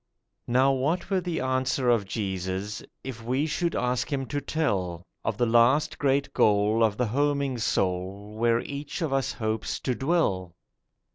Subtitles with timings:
[0.47, 5.37] Now what were the answer of Jesus If we should ask Him to tell Of
[5.37, 10.55] the last great goal of the homing soul Where each of us hopes to dwell?